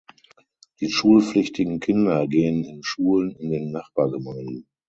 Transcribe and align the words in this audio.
Die 0.79 0.89
schulpflichtigen 0.89 1.79
Kinder 1.79 2.25
gehen 2.27 2.63
in 2.63 2.81
Schulen 2.81 3.35
in 3.35 3.51
den 3.51 3.71
Nachbargemeinden. 3.71 4.65